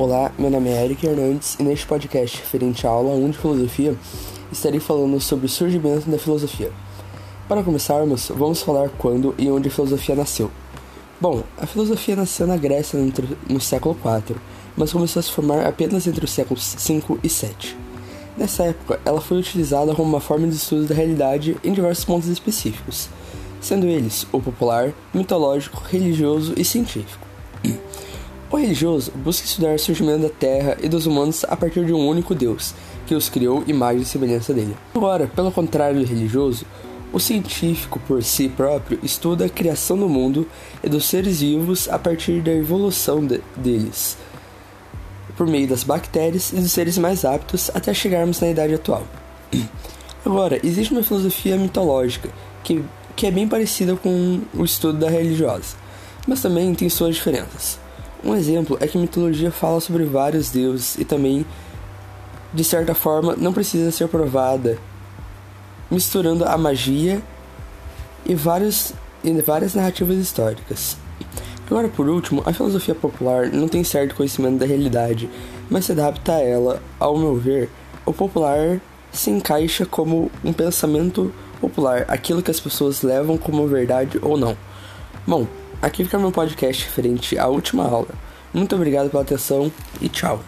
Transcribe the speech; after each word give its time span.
Olá, 0.00 0.32
meu 0.38 0.48
nome 0.48 0.70
é 0.70 0.82
Eric 0.82 1.06
Hernandes 1.06 1.58
e 1.60 1.62
neste 1.62 1.86
podcast 1.86 2.38
referente 2.38 2.86
à 2.86 2.90
aula 2.90 3.10
1 3.10 3.32
de 3.32 3.36
filosofia 3.36 3.94
estarei 4.50 4.80
falando 4.80 5.20
sobre 5.20 5.44
o 5.44 5.48
surgimento 5.48 6.08
da 6.08 6.16
filosofia. 6.16 6.72
Para 7.46 7.62
começarmos, 7.62 8.32
vamos 8.34 8.62
falar 8.62 8.88
quando 8.96 9.34
e 9.36 9.50
onde 9.50 9.68
a 9.68 9.70
filosofia 9.70 10.14
nasceu. 10.14 10.50
Bom, 11.20 11.42
a 11.58 11.66
filosofia 11.66 12.16
nasceu 12.16 12.46
na 12.46 12.56
Grécia 12.56 12.98
no 13.46 13.60
século 13.60 13.94
IV, 13.94 14.36
mas 14.74 14.90
começou 14.90 15.20
a 15.20 15.22
se 15.22 15.32
formar 15.32 15.66
apenas 15.66 16.06
entre 16.06 16.24
os 16.24 16.30
séculos 16.30 16.64
5 16.78 17.18
e 17.22 17.28
7. 17.28 17.76
Nessa 18.38 18.62
época, 18.62 18.98
ela 19.04 19.20
foi 19.20 19.36
utilizada 19.36 19.94
como 19.94 20.08
uma 20.08 20.20
forma 20.20 20.48
de 20.48 20.56
estudo 20.56 20.86
da 20.86 20.94
realidade 20.94 21.58
em 21.62 21.74
diversos 21.74 22.06
pontos 22.06 22.30
específicos, 22.30 23.10
sendo 23.60 23.86
eles 23.86 24.26
o 24.32 24.40
popular, 24.40 24.94
mitológico, 25.12 25.82
religioso 25.90 26.54
e 26.56 26.64
científico. 26.64 27.28
O 28.52 28.56
religioso 28.56 29.12
busca 29.12 29.46
estudar 29.46 29.76
o 29.76 29.78
surgimento 29.78 30.22
da 30.22 30.28
Terra 30.28 30.76
e 30.82 30.88
dos 30.88 31.06
humanos 31.06 31.44
a 31.44 31.56
partir 31.56 31.86
de 31.86 31.92
um 31.92 32.08
único 32.08 32.34
Deus, 32.34 32.74
que 33.06 33.14
os 33.14 33.28
criou 33.28 33.62
imagem 33.68 34.02
e 34.02 34.04
semelhança 34.04 34.52
dele. 34.52 34.76
Agora, 34.92 35.28
pelo 35.28 35.52
contrário 35.52 36.00
do 36.00 36.04
religioso, 36.04 36.66
o 37.12 37.20
científico 37.20 38.00
por 38.08 38.24
si 38.24 38.48
próprio 38.48 38.98
estuda 39.04 39.44
a 39.44 39.48
criação 39.48 39.96
do 39.96 40.08
mundo 40.08 40.48
e 40.82 40.88
dos 40.88 41.04
seres 41.04 41.40
vivos 41.42 41.88
a 41.88 41.96
partir 41.96 42.40
da 42.40 42.52
evolução 42.52 43.24
de 43.24 43.40
deles, 43.56 44.18
por 45.36 45.46
meio 45.46 45.68
das 45.68 45.84
bactérias 45.84 46.52
e 46.52 46.56
dos 46.56 46.72
seres 46.72 46.98
mais 46.98 47.24
aptos 47.24 47.70
até 47.72 47.94
chegarmos 47.94 48.40
na 48.40 48.48
idade 48.48 48.74
atual. 48.74 49.06
Agora, 50.26 50.58
existe 50.66 50.92
uma 50.92 51.04
filosofia 51.04 51.56
mitológica 51.56 52.28
que, 52.64 52.84
que 53.14 53.28
é 53.28 53.30
bem 53.30 53.46
parecida 53.46 53.94
com 53.94 54.40
o 54.52 54.64
estudo 54.64 54.98
da 54.98 55.08
religiosa, 55.08 55.76
mas 56.26 56.42
também 56.42 56.74
tem 56.74 56.88
suas 56.88 57.14
diferenças. 57.14 57.78
Um 58.22 58.34
exemplo 58.34 58.76
é 58.80 58.86
que 58.86 58.98
mitologia 58.98 59.50
fala 59.50 59.80
sobre 59.80 60.04
vários 60.04 60.50
deuses 60.50 60.96
e 60.98 61.04
também, 61.04 61.44
de 62.52 62.62
certa 62.62 62.94
forma, 62.94 63.34
não 63.36 63.52
precisa 63.52 63.90
ser 63.90 64.08
provada, 64.08 64.78
misturando 65.90 66.44
a 66.44 66.56
magia 66.58 67.22
e, 68.26 68.34
vários, 68.34 68.92
e 69.24 69.32
várias 69.40 69.74
narrativas 69.74 70.18
históricas. 70.18 70.96
Agora, 71.66 71.88
por 71.88 72.08
último, 72.08 72.42
a 72.44 72.52
filosofia 72.52 72.94
popular 72.94 73.46
não 73.46 73.68
tem 73.68 73.84
certo 73.84 74.14
conhecimento 74.16 74.58
da 74.58 74.66
realidade, 74.66 75.30
mas 75.70 75.84
se 75.84 75.92
adapta 75.92 76.34
a 76.34 76.40
ela. 76.40 76.82
Ao 76.98 77.16
meu 77.16 77.36
ver, 77.36 77.70
o 78.04 78.12
popular 78.12 78.80
se 79.12 79.30
encaixa 79.30 79.86
como 79.86 80.30
um 80.44 80.52
pensamento 80.52 81.32
popular, 81.60 82.04
aquilo 82.08 82.42
que 82.42 82.50
as 82.50 82.60
pessoas 82.60 83.02
levam 83.02 83.38
como 83.38 83.66
verdade 83.66 84.18
ou 84.20 84.36
não. 84.36 84.56
Bom, 85.26 85.46
Aqui 85.82 86.04
fica 86.04 86.18
meu 86.18 86.30
podcast 86.30 86.84
referente 86.84 87.38
à 87.38 87.46
última 87.46 87.84
aula. 87.84 88.08
Muito 88.52 88.74
obrigado 88.74 89.08
pela 89.08 89.22
atenção 89.22 89.72
e 90.00 90.08
tchau. 90.08 90.42